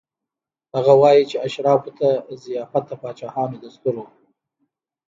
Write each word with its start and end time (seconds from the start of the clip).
هغه 0.75 0.93
وايي 1.01 1.23
چې 1.29 1.35
اشرافو 1.47 1.89
ته 1.99 2.09
ضیافت 2.45 2.83
د 2.87 2.91
پاچایانو 3.01 3.61
دستور 3.63 3.95
و. 3.99 4.07